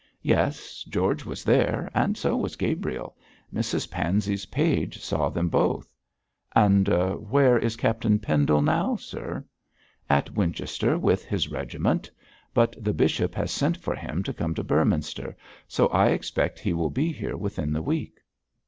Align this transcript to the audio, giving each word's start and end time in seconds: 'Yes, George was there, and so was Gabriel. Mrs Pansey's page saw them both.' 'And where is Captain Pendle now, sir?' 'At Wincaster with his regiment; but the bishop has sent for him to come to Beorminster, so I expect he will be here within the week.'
'Yes, 0.23 0.83
George 0.89 1.25
was 1.25 1.43
there, 1.43 1.87
and 1.93 2.17
so 2.17 2.35
was 2.35 2.55
Gabriel. 2.55 3.15
Mrs 3.53 3.91
Pansey's 3.91 4.47
page 4.47 4.97
saw 4.99 5.29
them 5.29 5.47
both.' 5.47 5.87
'And 6.55 6.87
where 7.29 7.59
is 7.59 7.75
Captain 7.75 8.17
Pendle 8.17 8.63
now, 8.63 8.95
sir?' 8.95 9.45
'At 10.09 10.33
Wincaster 10.33 10.97
with 10.97 11.23
his 11.25 11.51
regiment; 11.51 12.09
but 12.51 12.73
the 12.83 12.95
bishop 12.95 13.35
has 13.35 13.51
sent 13.51 13.77
for 13.77 13.93
him 13.93 14.23
to 14.23 14.33
come 14.33 14.55
to 14.55 14.63
Beorminster, 14.63 15.35
so 15.67 15.85
I 15.89 16.07
expect 16.07 16.57
he 16.57 16.73
will 16.73 16.89
be 16.89 17.11
here 17.11 17.37
within 17.37 17.71
the 17.71 17.83
week.' 17.83 18.19